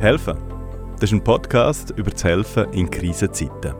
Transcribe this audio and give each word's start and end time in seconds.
Helfen. 0.00 0.38
Das 1.00 1.10
ist 1.10 1.12
ein 1.12 1.24
Podcast 1.24 1.92
über 1.96 2.12
das 2.12 2.22
Helfen 2.22 2.72
in 2.72 2.88
Krisenzeiten. 2.88 3.74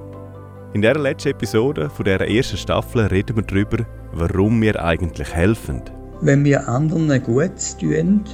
In 0.72 0.82
der 0.82 0.98
letzten 0.98 1.28
Episode 1.28 1.88
von 1.88 2.04
der 2.04 2.20
ersten 2.28 2.56
Staffel 2.56 3.06
reden 3.06 3.36
wir 3.36 3.44
darüber, 3.44 3.86
warum 4.12 4.60
wir 4.60 4.82
eigentlich 4.82 5.32
helfen. 5.32 5.80
Wenn 6.20 6.44
wir 6.44 6.68
anderen 6.68 7.22
Gutes 7.22 7.76
tun, 7.76 8.24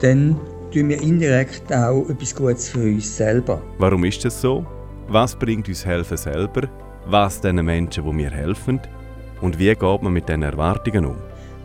dann 0.00 0.38
tun 0.72 0.88
wir 0.88 1.02
indirekt 1.02 1.72
auch 1.72 2.08
etwas 2.08 2.32
Gutes 2.32 2.68
für 2.68 2.84
uns 2.84 3.16
selber. 3.16 3.60
Warum 3.78 4.04
ist 4.04 4.24
das 4.24 4.40
so? 4.40 4.64
Was 5.08 5.34
bringt 5.34 5.66
uns 5.66 5.84
Helfen 5.84 6.16
selber? 6.16 6.68
Was 7.06 7.40
den 7.40 7.56
Menschen, 7.56 8.04
die 8.04 8.12
mir 8.12 8.30
helfen? 8.30 8.80
Und 9.40 9.58
wie 9.58 9.74
geht 9.74 10.02
man 10.02 10.12
mit 10.12 10.28
diesen 10.28 10.44
Erwartungen 10.44 11.06
um? 11.06 11.16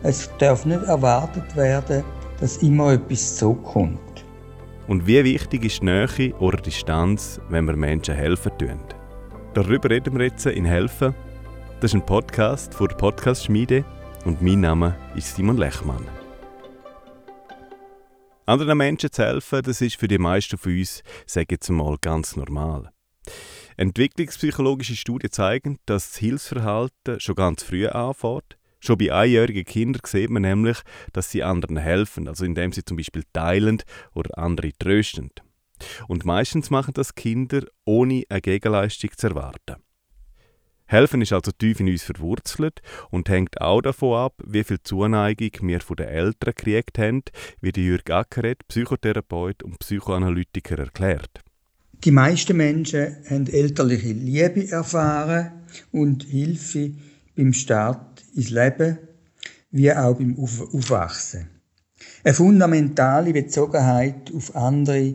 Es 0.02 0.28
darf 0.38 0.66
nicht 0.66 0.82
erwartet 0.82 1.54
werden, 1.54 2.02
dass 2.40 2.56
immer 2.58 2.94
etwas 2.94 3.36
zurückkommt. 3.36 4.00
Und 4.88 5.06
wie 5.06 5.22
wichtig 5.22 5.66
ist 5.66 5.82
die 5.82 5.84
Nähe 5.84 6.34
oder 6.38 6.56
Distanz, 6.56 7.38
wenn 7.50 7.66
wir 7.66 7.76
Menschen 7.76 8.14
helfen 8.14 8.56
tun? 8.56 8.80
Darüber 9.52 9.90
reden 9.90 10.16
wir 10.16 10.24
jetzt 10.24 10.46
in 10.46 10.64
Helfen. 10.64 11.14
Das 11.80 11.90
ist 11.90 11.94
ein 11.94 12.06
Podcast 12.06 12.72
von 12.72 12.88
der 12.88 12.96
Podcast-Schmiede 12.96 13.84
und 14.24 14.40
mein 14.40 14.60
Name 14.60 14.96
ist 15.14 15.36
Simon 15.36 15.58
Lechmann. 15.58 16.08
Anderen 18.46 18.78
Menschen 18.78 19.12
zu 19.12 19.22
helfen, 19.22 19.60
das 19.62 19.82
ist 19.82 19.96
für 19.96 20.08
die 20.08 20.16
meisten 20.16 20.56
von 20.56 20.72
uns, 20.78 21.02
sage 21.26 21.48
jetzt 21.50 21.68
mal, 21.68 21.98
ganz 22.00 22.34
normal. 22.34 22.90
Entwicklungspsychologische 23.76 24.96
Studien 24.96 25.30
zeigen, 25.30 25.78
dass 25.84 26.12
das 26.12 26.18
Hilfsverhalten 26.18 27.20
schon 27.20 27.34
ganz 27.34 27.62
früh 27.62 27.86
anfängt 27.86 28.57
Schon 28.80 28.98
bei 28.98 29.12
einjährigen 29.12 29.64
Kindern 29.64 30.02
sieht 30.04 30.30
man 30.30 30.42
nämlich, 30.42 30.78
dass 31.12 31.30
sie 31.30 31.42
anderen 31.42 31.76
helfen, 31.76 32.28
also 32.28 32.44
indem 32.44 32.72
sie 32.72 32.84
zum 32.84 32.96
Beispiel 32.96 33.24
teilen 33.32 33.82
oder 34.14 34.38
andere 34.38 34.72
trösten. 34.78 35.30
Und 36.06 36.24
meistens 36.24 36.70
machen 36.70 36.94
das 36.94 37.14
Kinder, 37.14 37.64
ohne 37.84 38.24
eine 38.28 38.40
Gegenleistung 38.40 39.10
zu 39.16 39.28
erwarten. 39.28 39.76
Helfen 40.86 41.20
ist 41.20 41.34
also 41.34 41.52
tief 41.52 41.80
in 41.80 41.88
uns 41.88 42.02
verwurzelt 42.02 42.80
und 43.10 43.28
hängt 43.28 43.60
auch 43.60 43.82
davon 43.82 44.16
ab, 44.16 44.42
wie 44.46 44.64
viel 44.64 44.78
Zuneigung 44.82 45.50
wir 45.60 45.80
von 45.80 45.96
den 45.96 46.08
Eltern 46.08 46.54
gekriegt 46.56 46.98
haben, 46.98 47.24
wie 47.60 47.78
Jürg 47.78 48.10
Ackeret, 48.10 48.66
Psychotherapeut 48.68 49.62
und 49.62 49.78
Psychoanalytiker, 49.80 50.78
erklärt. 50.78 51.42
Die 52.04 52.10
meisten 52.10 52.56
Menschen 52.56 53.18
haben 53.28 53.46
elterliche 53.48 54.12
Liebe 54.12 54.70
erfahren 54.70 55.66
und 55.92 56.24
Hilfe 56.24 56.92
beim 57.38 57.52
Start 57.52 58.24
ins 58.34 58.50
Leben 58.50 58.98
wie 59.70 59.92
auch 59.92 60.16
beim 60.16 60.36
Aufwachsen. 60.38 61.48
Eine 62.24 62.34
fundamentale 62.34 63.32
Bezogenheit 63.32 64.32
auf 64.34 64.54
andere 64.56 65.14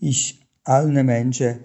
ist 0.00 0.36
allen 0.64 1.04
Menschen 1.04 1.58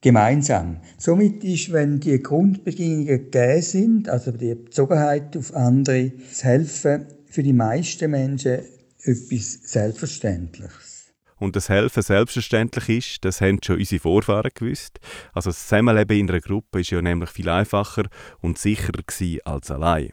gemeinsam. 0.00 0.78
Somit 0.96 1.44
ist, 1.44 1.72
wenn 1.72 2.00
die 2.00 2.22
Grundbedingungen 2.22 3.06
gegeben 3.06 3.62
sind, 3.62 4.08
also 4.08 4.32
die 4.32 4.54
Bezogenheit 4.54 5.36
auf 5.36 5.54
andere, 5.54 6.10
das 6.10 6.42
Helfen 6.42 7.06
für 7.26 7.42
die 7.42 7.52
meisten 7.52 8.10
Menschen 8.10 8.60
etwas 9.02 9.58
Selbstverständliches. 9.64 10.99
Und 11.40 11.56
das 11.56 11.70
Helfen 11.70 12.02
selbstverständlich 12.02 12.88
ist, 12.90 13.24
das 13.24 13.40
haben 13.40 13.58
schon 13.64 13.78
unsere 13.78 14.00
Vorfahren 14.00 14.50
gewusst. 14.54 15.00
Also 15.32 15.50
das 15.50 15.66
Zusammenleben 15.66 16.18
in 16.18 16.30
einer 16.30 16.40
Gruppe 16.40 16.80
ist 16.80 16.90
ja 16.90 17.00
nämlich 17.00 17.30
viel 17.30 17.48
einfacher 17.48 18.04
und 18.40 18.58
sicherer 18.58 19.02
gewesen 19.04 19.40
als 19.44 19.70
allein. 19.70 20.12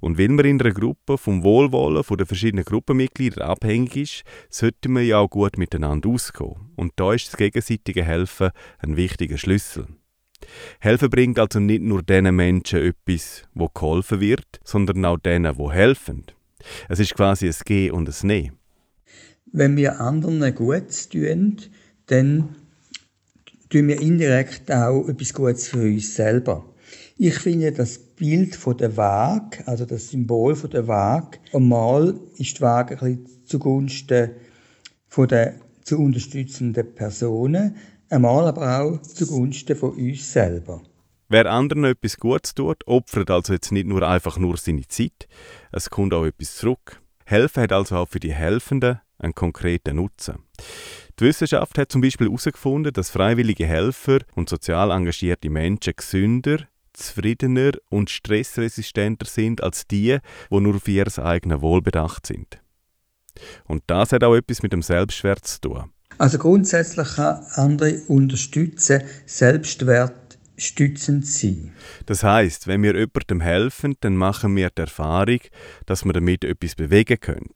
Und 0.00 0.18
weil 0.18 0.28
man 0.28 0.44
in 0.44 0.60
einer 0.60 0.72
Gruppe 0.72 1.16
vom 1.16 1.42
Wohlwollen 1.42 2.02
der 2.18 2.26
verschiedenen 2.26 2.64
Gruppenmitglieder 2.64 3.46
abhängig 3.46 3.96
ist, 3.96 4.22
sollte 4.50 4.90
man 4.90 5.06
ja 5.06 5.18
auch 5.18 5.30
gut 5.30 5.56
miteinander 5.56 6.10
auskommen. 6.10 6.72
Und 6.76 6.92
da 6.96 7.14
ist 7.14 7.28
das 7.28 7.38
gegenseitige 7.38 8.04
Helfen 8.04 8.50
ein 8.80 8.96
wichtiger 8.96 9.38
Schlüssel. 9.38 9.86
Helfen 10.78 11.08
bringt 11.08 11.38
also 11.38 11.58
nicht 11.58 11.82
nur 11.82 12.02
den 12.02 12.34
Menschen 12.36 12.80
etwas, 12.80 13.44
wo 13.54 13.68
geholfen 13.68 14.20
wird, 14.20 14.60
sondern 14.62 15.02
auch 15.06 15.16
denen, 15.16 15.56
wo 15.56 15.72
helfen. 15.72 16.26
Es 16.90 16.98
ist 16.98 17.14
quasi 17.14 17.46
ein 17.46 17.56
Gehen 17.64 17.92
und 17.92 18.08
ein 18.08 18.26
Nehmen 18.26 18.58
wenn 19.54 19.76
wir 19.76 20.00
anderen 20.00 20.52
Gutes 20.52 21.08
tun, 21.08 21.56
dann 22.06 22.56
tun 23.70 23.86
wir 23.86 24.00
indirekt 24.00 24.70
auch 24.72 25.08
etwas 25.08 25.32
Gutes 25.32 25.68
für 25.68 25.82
uns 25.82 26.16
selber. 26.16 26.64
Ich 27.16 27.38
finde 27.38 27.70
das 27.70 27.98
Bild 27.98 28.56
von 28.56 28.76
der 28.76 28.96
Waage, 28.96 29.66
also 29.66 29.86
das 29.86 30.10
Symbol 30.10 30.56
von 30.56 30.70
der 30.70 30.88
Waage, 30.88 31.38
einmal 31.52 32.18
ist 32.36 32.58
die 32.58 32.62
Waage 32.62 33.00
ein 33.00 33.22
bisschen 33.22 33.46
zugunsten 33.46 34.30
von 35.06 35.28
der 35.28 35.54
zu 35.84 35.98
unterstützenden 35.98 36.92
Personen, 36.92 37.76
einmal 38.10 38.48
aber 38.48 38.80
auch 38.80 39.02
zugunsten 39.02 39.76
von 39.76 39.90
uns 39.90 40.32
selber. 40.32 40.82
Wer 41.28 41.46
anderen 41.46 41.84
etwas 41.84 42.16
Gutes 42.16 42.54
tut, 42.54 42.84
opfert 42.86 43.30
also 43.30 43.52
jetzt 43.52 43.70
nicht 43.70 43.86
nur 43.86 44.02
einfach 44.02 44.36
nur 44.36 44.56
seine 44.56 44.88
Zeit, 44.88 45.28
es 45.70 45.90
kommt 45.90 46.12
auch 46.12 46.24
etwas 46.24 46.56
zurück. 46.56 47.00
Helfen 47.24 47.62
hat 47.62 47.72
also 47.72 47.96
auch 47.96 48.08
für 48.08 48.20
die 48.20 48.34
Helfenden 48.34 48.98
einen 49.18 49.34
konkreten 49.34 49.96
Nutzen. 49.96 50.44
Die 51.18 51.24
Wissenschaft 51.24 51.78
hat 51.78 51.92
zum 51.92 52.00
Beispiel 52.00 52.26
herausgefunden, 52.26 52.92
dass 52.92 53.10
freiwillige 53.10 53.66
Helfer 53.66 54.18
und 54.34 54.48
sozial 54.48 54.90
engagierte 54.90 55.50
Menschen 55.50 55.94
gesünder, 55.96 56.58
zufriedener 56.92 57.72
und 57.88 58.10
stressresistenter 58.10 59.26
sind 59.26 59.62
als 59.62 59.86
die, 59.86 60.18
die 60.50 60.60
nur 60.60 60.76
auf 60.76 60.88
ihr 60.88 61.06
eigenes 61.18 61.60
Wohl 61.60 61.82
bedacht 61.82 62.26
sind. 62.26 62.60
Und 63.64 63.82
das 63.86 64.12
hat 64.12 64.24
auch 64.24 64.34
etwas 64.34 64.62
mit 64.62 64.72
dem 64.72 64.82
Selbstwert 64.82 65.44
zu 65.44 65.60
tun. 65.60 65.90
Also 66.18 66.38
grundsätzlich 66.38 67.16
kann 67.16 67.44
andere 67.54 68.00
unterstützen, 68.06 69.02
Selbstwert 69.26 70.38
stützend 70.56 71.26
sein. 71.26 71.72
Das 72.06 72.22
heißt, 72.22 72.68
wenn 72.68 72.82
wir 72.82 72.94
jemandem 72.94 73.40
helfen, 73.40 73.96
dann 74.00 74.16
machen 74.16 74.54
wir 74.54 74.70
die 74.70 74.82
Erfahrung, 74.82 75.40
dass 75.86 76.04
wir 76.04 76.12
damit 76.12 76.44
etwas 76.44 76.76
bewegen 76.76 77.18
können. 77.18 77.50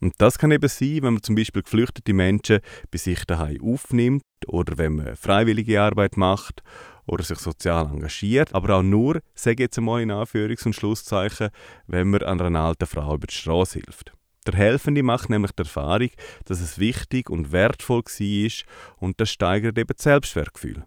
Und 0.00 0.14
das 0.18 0.38
kann 0.38 0.52
eben 0.52 0.68
sein, 0.68 1.02
wenn 1.02 1.14
man 1.14 1.22
zum 1.22 1.34
Beispiel 1.34 1.62
geflüchtete 1.62 2.12
Menschen 2.12 2.60
bei 2.90 2.98
sich 2.98 3.24
daheim 3.24 3.60
aufnimmt 3.62 4.22
oder 4.46 4.78
wenn 4.78 4.96
man 4.96 5.16
freiwillige 5.16 5.82
Arbeit 5.82 6.16
macht 6.16 6.62
oder 7.06 7.24
sich 7.24 7.38
sozial 7.38 7.86
engagiert, 7.86 8.54
aber 8.54 8.76
auch 8.76 8.82
nur, 8.82 9.20
sage 9.34 9.54
ich 9.54 9.60
jetzt 9.60 9.78
einmal 9.78 10.02
in 10.02 10.12
Anführungs- 10.12 10.66
und 10.66 10.74
Schlusszeichen, 10.74 11.48
wenn 11.86 12.10
man 12.10 12.22
einer 12.22 12.60
alten 12.60 12.86
Frau 12.86 13.14
über 13.14 13.26
die 13.26 13.34
Straße 13.34 13.80
hilft. 13.80 14.12
Der 14.46 14.54
Helfende 14.54 15.02
macht 15.02 15.28
nämlich 15.28 15.52
die 15.52 15.62
Erfahrung, 15.62 16.10
dass 16.44 16.60
es 16.60 16.78
wichtig 16.78 17.28
und 17.28 17.52
wertvoll 17.52 18.02
war 18.02 18.50
und 18.98 19.20
das 19.20 19.30
steigert 19.30 19.78
eben 19.78 19.94
das 19.94 20.02
Selbstwertgefühl. 20.02 20.84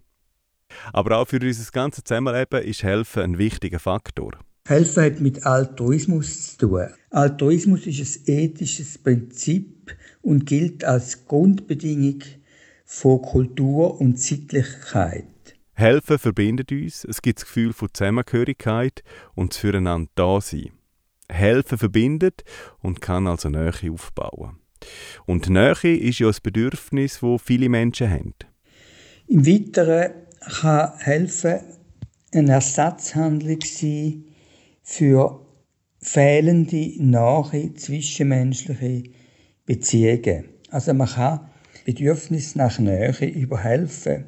Aber 0.93 1.17
auch 1.17 1.27
für 1.27 1.39
unser 1.39 1.71
ganzes 1.71 2.05
Zusammenleben 2.05 2.63
ist 2.63 2.83
Helfen 2.83 3.23
ein 3.23 3.37
wichtiger 3.37 3.79
Faktor. 3.79 4.31
Helfen 4.67 5.03
hat 5.03 5.19
mit 5.19 5.45
Altruismus 5.45 6.57
zu 6.57 6.67
tun. 6.67 6.87
Altruismus 7.09 7.87
ist 7.87 8.27
ein 8.27 8.33
ethisches 8.33 8.97
Prinzip 8.97 9.95
und 10.21 10.45
gilt 10.45 10.83
als 10.83 11.25
Grundbedingung 11.25 12.19
von 12.85 13.21
Kultur 13.21 13.99
und 13.99 14.19
Sittlichkeit. 14.19 15.25
Helfen 15.73 16.19
verbindet 16.19 16.71
uns, 16.71 17.05
es 17.05 17.21
gibt 17.21 17.39
das 17.39 17.45
Gefühl 17.45 17.73
von 17.73 17.89
Zusammengehörigkeit 17.91 19.03
und 19.33 19.55
füreinander 19.55 20.11
da 20.15 20.39
sein. 20.39 20.69
Helfen 21.27 21.77
verbindet 21.77 22.43
und 22.81 23.01
kann 23.01 23.25
also 23.25 23.49
Nähe 23.49 23.91
aufbauen. 23.91 24.59
Und 25.25 25.49
Nähe 25.49 25.97
ist 25.97 26.19
ja 26.19 26.27
ein 26.27 26.35
Bedürfnis, 26.43 27.19
das 27.21 27.41
viele 27.41 27.69
Menschen 27.69 28.09
haben. 28.09 28.35
Im 29.27 29.45
Weiteren 29.45 30.11
kann 30.61 30.97
Helfen 30.99 31.61
eine 32.33 32.51
Ersatzhandlung 32.51 33.59
sein 33.61 34.25
für 34.91 35.39
fehlende 35.99 36.93
nahe 36.97 37.73
zwischenmenschliche 37.75 39.03
Beziehungen. 39.65 40.49
Also 40.69 40.93
man 40.93 41.07
kann 41.07 41.39
Bedürfnis 41.85 42.55
nach 42.55 42.77
Nähe 42.77 43.25
über 43.25 43.59
Helfen 43.59 44.25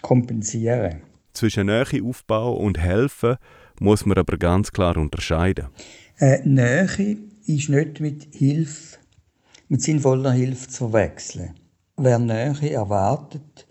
kompensieren. 0.00 1.02
Zwischen 1.34 1.66
Nähe 1.66 2.02
aufbauen 2.02 2.56
und 2.56 2.78
helfen 2.78 3.36
muss 3.78 4.06
man 4.06 4.16
aber 4.16 4.38
ganz 4.38 4.72
klar 4.72 4.96
unterscheiden. 4.96 5.66
Äh, 6.18 6.40
Nähe 6.44 7.18
ist 7.46 7.68
nicht 7.68 8.00
mit 8.00 8.28
Hilfe, 8.32 8.96
mit 9.68 9.82
sinnvoller 9.82 10.32
Hilfe 10.32 10.68
zu 10.68 10.88
verwechseln. 10.88 11.54
Wer 11.98 12.18
Nähe 12.18 12.70
erwartet, 12.70 13.66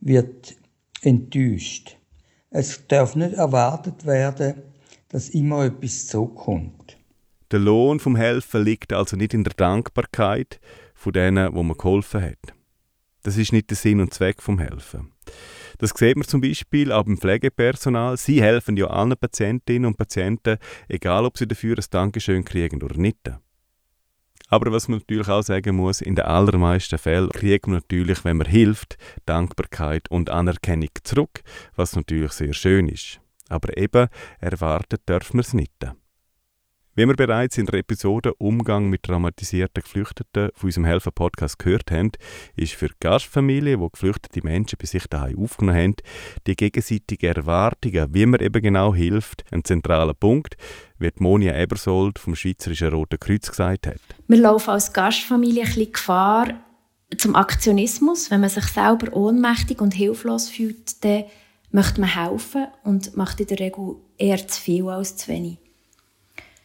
wird 0.00 0.56
enttäuscht. 1.02 1.98
Es 2.48 2.86
darf 2.88 3.16
nicht 3.16 3.34
erwartet 3.34 4.06
werden, 4.06 4.54
dass 5.10 5.28
immer 5.28 5.64
etwas 5.64 6.06
zurückkommt. 6.06 6.96
Der 7.50 7.58
Lohn 7.58 8.00
vom 8.00 8.16
Helfen 8.16 8.64
liegt 8.64 8.92
also 8.92 9.16
nicht 9.16 9.34
in 9.34 9.44
der 9.44 9.54
Dankbarkeit 9.54 10.60
von 10.94 11.12
denen, 11.12 11.52
wo 11.54 11.62
man 11.62 11.76
geholfen 11.76 12.22
hat. 12.22 12.54
Das 13.22 13.36
ist 13.36 13.52
nicht 13.52 13.68
der 13.70 13.76
Sinn 13.76 14.00
und 14.00 14.14
Zweck 14.14 14.40
vom 14.40 14.58
Helfen. 14.58 15.12
Das 15.78 15.90
sieht 15.90 16.16
man 16.16 16.26
zum 16.26 16.40
Beispiel 16.40 16.92
auch 16.92 17.04
beim 17.04 17.18
Pflegepersonal. 17.18 18.16
Sie 18.16 18.42
helfen 18.42 18.76
ja 18.76 18.86
allen 18.86 19.16
Patientinnen 19.16 19.86
und 19.86 19.96
Patienten, 19.96 20.58
egal 20.88 21.24
ob 21.24 21.36
sie 21.38 21.48
dafür 21.48 21.76
ein 21.76 21.84
Dankeschön 21.90 22.44
kriegen 22.44 22.82
oder 22.82 22.96
nicht. 22.96 23.30
Aber 24.48 24.72
was 24.72 24.88
man 24.88 24.98
natürlich 24.98 25.28
auch 25.28 25.42
sagen 25.42 25.76
muss, 25.76 26.00
in 26.00 26.16
den 26.16 26.24
allermeisten 26.24 26.98
Fällen 26.98 27.30
kriegt 27.30 27.66
man 27.66 27.76
natürlich, 27.76 28.24
wenn 28.24 28.36
man 28.36 28.48
hilft, 28.48 28.96
Dankbarkeit 29.24 30.10
und 30.10 30.28
Anerkennung 30.28 30.90
zurück, 31.02 31.42
was 31.76 31.96
natürlich 31.96 32.32
sehr 32.32 32.52
schön 32.52 32.88
ist. 32.88 33.20
Aber 33.50 33.76
eben, 33.76 34.08
erwartet 34.38 35.06
dürfen 35.06 35.34
wir 35.34 35.40
es 35.40 35.52
nicht. 35.52 35.74
Wie 36.96 37.06
wir 37.06 37.14
bereits 37.14 37.56
in 37.56 37.66
der 37.66 37.78
Episode 37.78 38.34
Umgang 38.34 38.90
mit 38.90 39.04
traumatisierten 39.04 39.82
Geflüchteten 39.82 40.50
von 40.54 40.66
unserem 40.66 40.84
Helfer-Podcast 40.86 41.58
gehört 41.58 41.90
haben, 41.92 42.10
ist 42.56 42.74
für 42.74 42.88
die 42.88 42.94
Gastfamilie, 42.98 43.78
wo 43.78 43.88
geflüchtete 43.88 44.42
Menschen 44.42 44.76
bei 44.78 44.86
sich 44.86 45.06
daheim 45.06 45.38
aufgenommen 45.38 45.78
haben, 45.78 45.94
die 46.48 46.56
gegenseitige 46.56 47.28
Erwartungen, 47.28 48.12
wie 48.12 48.26
man 48.26 48.40
eben 48.40 48.60
genau 48.60 48.92
hilft, 48.92 49.44
ein 49.52 49.64
zentraler 49.64 50.14
Punkt, 50.14 50.56
wie 50.98 51.10
Monia 51.20 51.54
Ebersold 51.56 52.18
vom 52.18 52.34
Schweizerischen 52.34 52.88
Roten 52.88 53.20
Kreuz 53.20 53.48
gesagt 53.48 53.86
hat. 53.86 54.00
Wir 54.26 54.38
laufen 54.38 54.70
als 54.70 54.92
Gastfamilie 54.92 55.62
ein 55.62 55.68
bisschen 55.68 55.92
Gefahr 55.92 56.48
zum 57.16 57.36
Aktionismus. 57.36 58.30
Wenn 58.32 58.40
man 58.40 58.50
sich 58.50 58.64
selber 58.64 59.12
ohnmächtig 59.16 59.80
und 59.80 59.94
hilflos 59.94 60.48
fühlt, 60.48 61.04
dann 61.04 61.24
möchte 61.72 62.00
man 62.00 62.14
helfen 62.14 62.66
und 62.84 63.16
macht 63.16 63.40
in 63.40 63.46
der 63.46 63.60
Regel 63.60 63.96
eher 64.18 64.46
zu 64.46 64.60
viel 64.60 64.88
als 64.88 65.16
zu 65.16 65.28
wenig. 65.28 65.58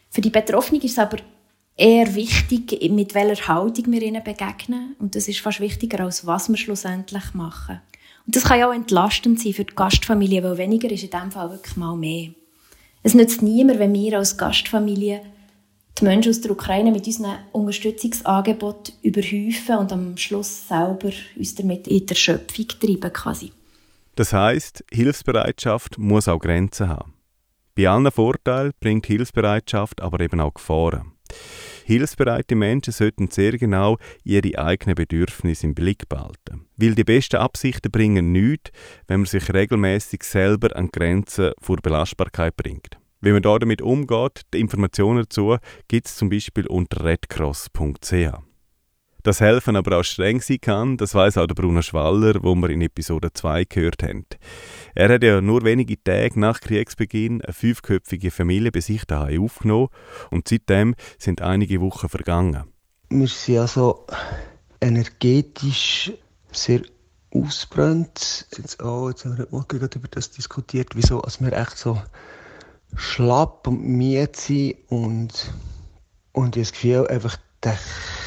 Für 0.09 0.21
die 0.21 0.29
Betroffenen 0.29 0.81
ist 0.81 0.93
es 0.93 0.99
aber 0.99 1.17
eher 1.75 2.15
wichtig, 2.15 2.89
mit 2.89 3.13
welcher 3.13 3.47
Haltung 3.47 3.91
wir 3.91 4.01
ihnen 4.01 4.23
begegnen. 4.23 4.95
Und 4.99 5.15
das 5.15 5.27
ist 5.27 5.39
fast 5.39 5.59
wichtiger, 5.59 6.01
als 6.01 6.25
was 6.25 6.49
wir 6.49 6.57
schlussendlich 6.57 7.33
machen. 7.33 7.81
Und 8.25 8.35
das 8.35 8.43
kann 8.43 8.59
ja 8.59 8.69
auch 8.69 8.73
entlastend 8.73 9.39
sein 9.39 9.53
für 9.53 9.65
die 9.65 9.75
Gastfamilie, 9.75 10.43
weil 10.43 10.57
weniger 10.57 10.89
ist 10.89 11.03
in 11.03 11.09
diesem 11.09 11.31
Fall 11.31 11.51
wirklich 11.51 11.75
mal 11.75 11.95
mehr. 11.95 12.29
Es 13.03 13.13
nützt 13.13 13.41
niemand, 13.41 13.79
wenn 13.79 13.93
wir 13.93 14.17
als 14.17 14.37
Gastfamilie 14.37 15.21
die 15.99 16.03
Menschen 16.03 16.29
aus 16.29 16.41
der 16.41 16.51
Ukraine 16.51 16.91
mit 16.91 17.05
unseren 17.05 17.37
Unterstützungsangebot 17.51 18.93
überhäufen 19.01 19.77
und 19.77 19.91
am 19.91 20.17
Schluss 20.17 20.67
selber 20.67 21.11
uns 21.37 21.55
damit 21.55 21.87
in 21.87 22.05
der 22.05 22.15
Schöpfung 22.15 22.67
treiben 22.67 23.13
quasi. 23.13 23.51
Das 24.15 24.31
heißt, 24.33 24.83
Hilfsbereitschaft 24.91 25.97
muss 25.97 26.27
auch 26.27 26.39
Grenzen 26.39 26.89
haben. 26.89 27.13
Bei 27.75 27.89
allen 27.89 28.09
Vorteilen 28.09 28.71
bringt 28.79 29.06
Hilfsbereitschaft 29.06 30.01
aber 30.01 30.21
eben 30.21 30.39
auch 30.39 30.53
Gefahren. 30.53 31.12
Hilfsbereite 31.83 32.56
Menschen 32.56 32.94
sollten 32.94 33.29
sehr 33.29 33.57
genau 33.57 33.97
ihre 34.23 34.57
eigenen 34.57 34.95
Bedürfnisse 34.95 35.67
im 35.67 35.75
Blick 35.75 36.07
behalten. 36.07 36.65
Weil 36.77 36.95
die 36.95 37.03
besten 37.03 37.35
Absichten 37.35 37.91
bringen 37.91 38.31
nichts, 38.31 38.71
wenn 39.07 39.21
man 39.21 39.27
sich 39.27 39.53
regelmäßig 39.53 40.23
selber 40.23 40.75
an 40.75 40.89
Grenzen 40.91 41.51
vor 41.59 41.77
Belastbarkeit 41.77 42.56
bringt. 42.56 42.97
Wie 43.21 43.31
man 43.31 43.41
damit 43.41 43.81
umgeht, 43.81 44.41
die 44.53 44.59
Informationen 44.59 45.23
dazu 45.23 45.57
gibt 45.88 46.07
es 46.07 46.15
zum 46.15 46.29
Beispiel 46.29 46.67
unter 46.67 47.03
redcross.ch. 47.03 48.33
Dass 49.25 49.42
Helfen 49.42 49.75
aber 49.75 49.98
auch 49.98 50.04
streng 50.04 50.39
sein 50.39 50.62
kann, 50.62 50.98
das 50.98 51.16
weiß 51.16 51.39
auch 51.39 51.48
der 51.48 51.56
Bruno 51.56 51.81
Schwaller, 51.81 52.44
wo 52.44 52.54
wir 52.54 52.69
in 52.69 52.81
Episode 52.81 53.33
2 53.33 53.63
gehört 53.63 54.04
haben. 54.04 54.27
Er 54.94 55.10
hat 55.10 55.24
ja 55.24 55.42
nur 55.42 55.63
wenige 55.63 55.98
Tage 56.04 56.39
nach 56.39 56.62
Kriegsbeginn 56.62 57.42
eine 57.42 57.51
fünfköpfige 57.51 58.30
Familie 58.30 58.72
bei 58.72 58.81
sich 58.81 59.04
daheim 59.06 59.42
aufgenommen 59.42 59.88
und 60.30 60.48
seitdem 60.48 60.94
sind 61.18 61.42
einige 61.42 61.81
Wochen 61.81 62.07
vergangen. 62.07 62.66
Wir 63.10 63.27
sind 63.27 63.57
also 63.57 64.06
energetisch 64.80 66.12
sehr 66.51 66.81
ausbrennt. 67.33 68.45
Jetzt, 68.56 68.83
oh, 68.83 69.10
jetzt 69.10 69.25
haben 69.25 69.39
wir 69.39 69.45
heute 69.45 69.56
Morgen 69.56 69.77
über 69.95 70.07
das 70.07 70.30
diskutiert, 70.30 70.89
wieso 70.94 71.22
als 71.22 71.42
wir 71.42 71.51
echt 71.51 71.80
so 71.80 72.00
schlapp 72.95 73.68
und 73.68 73.81
müde 73.81 74.30
sind 74.36 74.75
und, 74.89 75.51
und 76.31 76.56
ich 76.57 76.62
habe 76.62 76.62
das 76.62 76.72
Gefühl, 76.74 77.07
einfach 77.07 77.38
der 77.65 77.77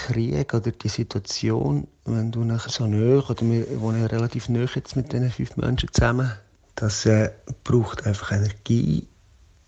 Krieg 0.07 0.53
oder 0.53 0.73
die 0.73 0.89
Situation, 0.89 1.87
wenn 2.05 2.33
du 2.33 2.45
nachher 2.45 2.71
so 2.71 2.87
nahe, 2.87 3.23
oder 3.23 3.41
wir 3.43 3.81
wohnen 3.81 4.03
ja 4.03 4.07
relativ 4.07 4.49
nahe 4.49 4.69
jetzt 4.75 4.97
mit 4.97 5.13
diesen 5.13 5.31
fünf 5.31 5.57
Menschen 5.57 5.89
zusammen, 5.93 6.33
das 6.75 7.07
äh, 7.07 7.31
braucht 7.65 8.07
einfach 8.07 8.33
Energie 8.33 9.09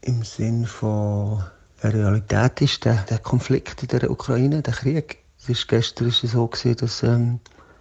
im 0.02 0.22
Sinn 0.22 0.66
von 0.66 1.44
der 1.82 1.94
Realität 1.94 2.60
ist 2.60 2.84
der, 2.84 2.96
der 3.08 3.18
Konflikt 3.18 3.82
in 3.82 3.88
der 3.88 4.10
Ukraine, 4.10 4.62
der 4.62 4.74
Krieg. 4.74 5.18
Es 5.38 5.48
ist, 5.48 5.68
gestern 5.68 6.06
war 6.06 6.12
es 6.12 6.20
so, 6.20 6.46
gewesen, 6.46 6.76
dass 6.76 7.02
ähm, 7.02 7.40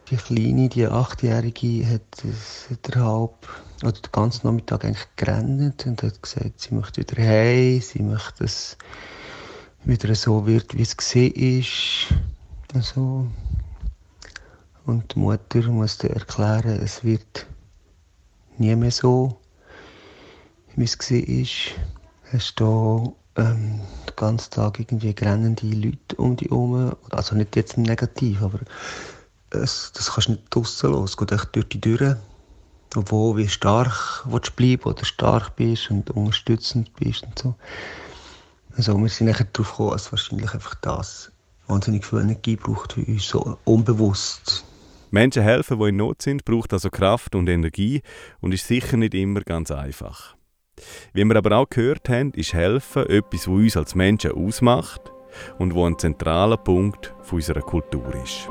die 0.09 0.15
Kleine, 0.15 0.69
die 0.69 0.87
Achtjährige, 0.87 1.85
hat, 1.85 2.95
halb, 2.95 3.47
oder 3.83 3.91
den 3.91 4.11
ganzen 4.11 4.47
Nachmittag 4.47 4.85
eigentlich 4.85 5.07
gerannt 5.17 5.85
und 5.85 6.01
hat 6.01 6.23
gesagt, 6.23 6.61
sie 6.61 6.73
möchte 6.75 7.01
wieder 7.01 7.21
heim, 7.21 7.81
sie 7.81 8.01
möchte, 8.01 8.43
dass 8.43 8.53
es 8.53 8.77
wieder 9.83 10.13
so 10.15 10.45
wird, 10.45 10.77
wie 10.77 10.81
es 10.81 10.97
gesehen 10.97 11.33
ist. 11.33 12.13
Also, 12.73 13.27
und 14.85 15.15
die 15.15 15.19
Mutter 15.19 15.61
musste 15.69 16.09
erklären, 16.09 16.79
es 16.81 17.03
wird 17.03 17.45
nie 18.57 18.75
mehr 18.75 18.91
so, 18.91 19.39
wie 20.75 20.83
es 20.83 20.97
war. 20.99 21.75
Hast 22.31 22.59
du 22.59 23.15
ähm, 23.39 23.79
den 24.07 24.15
ganzen 24.15 24.51
Tag 24.51 24.79
irgendwie 24.79 25.13
grennende 25.13 25.65
Leute 25.67 26.15
um 26.17 26.35
dich 26.35 26.49
herum. 26.49 26.95
Also 27.11 27.35
nicht 27.35 27.55
jetzt 27.55 27.77
negativ, 27.77 28.41
aber 28.41 28.59
es, 29.51 29.91
das 29.95 30.11
kannst 30.11 30.27
du 30.27 30.31
nicht 30.33 30.43
draussen 30.49 30.91
los. 30.91 31.11
Es 31.11 31.17
geht 31.17 31.31
echt 31.31 31.55
durch 31.55 31.69
die 31.69 31.81
Türen. 31.81 32.17
Obwohl, 32.95 33.37
wie 33.37 33.47
stark 33.47 34.25
du 34.25 34.39
bleiben 34.55 34.83
oder 34.83 35.05
stark 35.05 35.55
bist 35.55 35.91
und 35.91 36.09
unterstützend 36.09 36.91
bist 36.95 37.23
und 37.23 37.37
so. 37.37 37.55
Also 38.79 38.97
wir 38.97 39.09
sind 39.09 39.27
nachher 39.27 39.45
darauf 39.51 39.71
gekommen, 39.71 39.91
dass 39.91 40.09
wahrscheinlich 40.09 40.53
einfach 40.53 40.73
das 40.75 41.33
wahnsinnig 41.67 42.05
viel 42.05 42.19
Energie 42.19 42.55
braucht 42.55 42.93
für 42.93 43.01
uns, 43.01 43.27
so 43.27 43.57
unbewusst. 43.65 44.63
Menschen 45.11 45.43
helfen, 45.43 45.77
die 45.81 45.89
in 45.89 45.97
Not 45.97 46.21
sind, 46.21 46.45
braucht 46.45 46.71
also 46.71 46.89
Kraft 46.89 47.35
und 47.35 47.49
Energie 47.49 48.01
und 48.39 48.53
ist 48.53 48.65
sicher 48.65 48.95
nicht 48.95 49.13
immer 49.15 49.41
ganz 49.41 49.69
einfach. 49.69 50.37
Wie 51.11 51.25
wir 51.25 51.35
aber 51.35 51.57
auch 51.57 51.69
gehört 51.69 52.07
haben, 52.07 52.31
ist 52.31 52.53
Helfen 52.53 53.05
etwas, 53.07 53.41
was 53.41 53.47
uns 53.47 53.75
als 53.75 53.95
Menschen 53.95 54.31
ausmacht 54.31 55.11
und 55.57 55.75
wo 55.75 55.85
ein 55.85 55.99
zentraler 55.99 56.55
Punkt 56.55 57.13
unserer 57.29 57.61
Kultur 57.61 58.15
ist. 58.23 58.47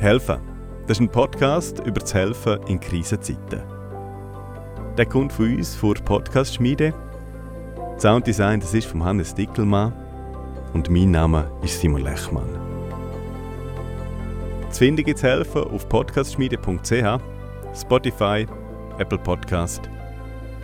Helfen. 0.00 0.38
Das 0.86 0.98
ist 0.98 1.00
ein 1.00 1.10
Podcast 1.10 1.78
über 1.86 2.00
das 2.00 2.12
Helfen 2.12 2.60
in 2.66 2.78
Krisenzeiten. 2.78 3.62
Der 4.98 5.06
kommt 5.06 5.32
von 5.32 5.56
uns 5.56 5.74
vor 5.74 5.94
Podcast 5.94 6.56
Schmiede. 6.56 6.92
Sounddesign 8.00 8.60
das 8.60 8.72
ist 8.72 8.86
von 8.86 9.04
Hannes 9.04 9.34
Dickelmann 9.34 9.92
und 10.72 10.88
mein 10.88 11.10
Name 11.10 11.50
ist 11.62 11.80
Simon 11.80 12.00
Lechmann. 12.00 12.48
Zu 14.70 14.78
finden 14.78 15.04
gibt 15.04 15.18
es 15.18 15.22
helfen 15.22 15.64
auf 15.64 15.86
podcastschmiede.ch, 15.86 17.20
Spotify, 17.78 18.46
Apple 18.98 19.18
Podcast 19.18 19.90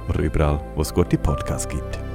oder 0.09 0.21
überall, 0.21 0.65
wo 0.77 0.81
es 0.81 0.95
gute 0.95 1.19
Podcasts 1.19 1.69
gibt. 1.69 2.06